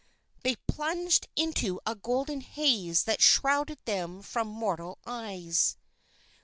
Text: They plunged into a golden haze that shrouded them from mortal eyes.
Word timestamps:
They 0.43 0.55
plunged 0.67 1.27
into 1.35 1.79
a 1.85 1.93
golden 1.93 2.41
haze 2.41 3.03
that 3.03 3.21
shrouded 3.21 3.77
them 3.85 4.23
from 4.23 4.47
mortal 4.47 4.97
eyes. 5.05 5.77